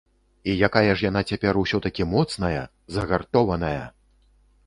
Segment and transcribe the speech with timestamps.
[0.51, 2.63] І якая ж яна цяпер усё-такі моцная,
[2.95, 3.83] загартованая!